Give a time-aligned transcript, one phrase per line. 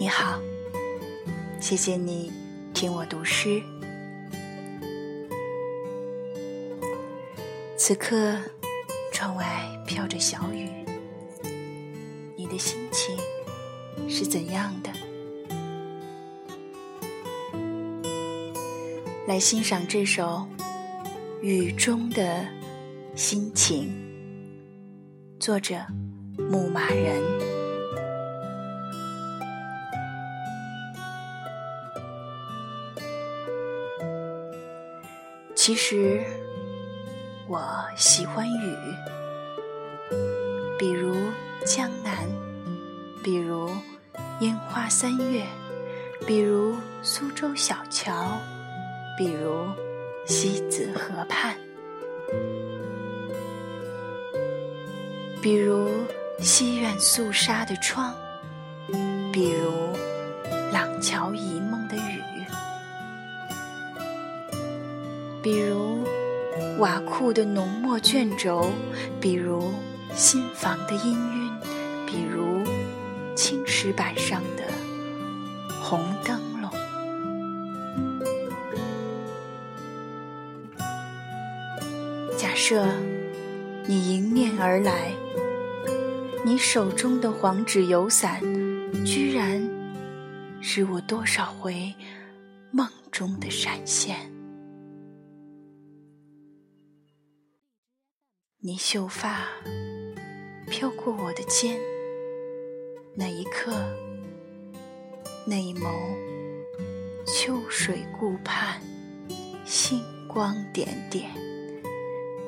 [0.00, 0.40] 你好，
[1.60, 2.30] 谢谢你
[2.72, 3.60] 听我读诗。
[7.76, 8.38] 此刻，
[9.12, 9.44] 窗外
[9.88, 10.70] 飘着小雨，
[12.36, 13.18] 你的心情
[14.08, 14.90] 是怎样的？
[19.26, 20.46] 来欣赏这首
[21.42, 22.46] 《雨中的
[23.16, 23.88] 心情》，
[25.40, 25.74] 作者
[26.48, 27.47] 牧马人。
[35.68, 36.24] 其实。
[37.46, 37.60] 我
[37.94, 38.74] 喜欢雨，
[40.78, 41.14] 比如
[41.66, 42.26] 江南，
[43.22, 43.70] 比如
[44.40, 45.44] 烟花三月，
[46.26, 48.40] 比如苏州小桥，
[49.18, 49.66] 比如
[50.24, 51.54] 西子河畔，
[55.42, 55.90] 比如
[56.38, 58.14] 西苑肃杀的窗，
[59.30, 59.70] 比如
[60.72, 62.17] 廊桥遗梦的雨，
[65.48, 66.04] 比如。
[66.78, 68.70] 瓦库的浓墨卷轴，
[69.20, 69.72] 比如
[70.12, 71.50] 新房的氤氲，
[72.06, 72.62] 比如
[73.34, 74.64] 青石板上的
[75.80, 76.70] 红灯笼。
[82.36, 82.86] 假设
[83.86, 85.12] 你迎面而来，
[86.44, 88.40] 你手中的黄纸油伞，
[89.04, 89.60] 居然
[90.60, 91.94] 是我多少回
[92.70, 94.16] 梦中的闪现。
[98.60, 99.46] 你秀发
[100.68, 101.78] 飘过我的肩，
[103.14, 103.72] 那一刻，
[105.46, 105.88] 那一眸，
[107.24, 108.80] 秋水顾盼，
[109.64, 111.30] 星光点点，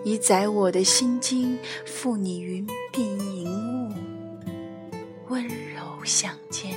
[0.03, 3.94] 已载我的心经，赴你云鬓云雾，
[5.28, 6.77] 温柔相间。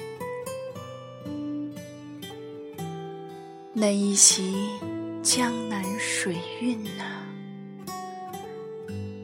[3.74, 4.70] 那一袭
[5.24, 7.33] 江南水韵啊！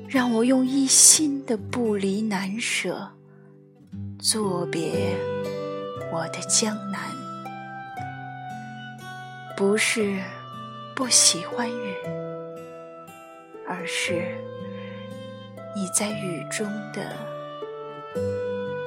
[0.10, 3.12] 让我用一心的不离难舍，
[4.18, 5.16] 作别
[6.12, 7.00] 我的江南。
[9.56, 10.20] 不是
[10.96, 11.94] 不喜欢雨，
[13.68, 14.36] 而是
[15.76, 17.16] 你在雨中的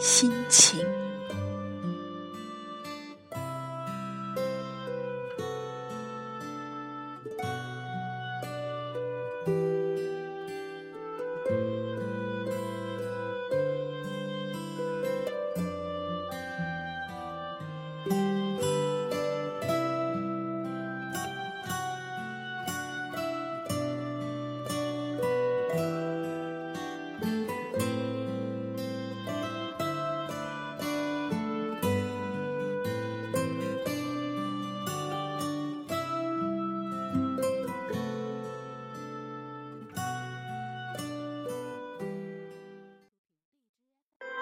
[0.00, 0.84] 心情。